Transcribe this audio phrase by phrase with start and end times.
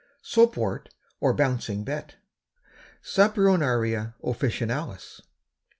[0.23, 2.15] SOAPWORT OR BOUNCING BET.
[3.03, 5.21] (_Saponaria officinalis.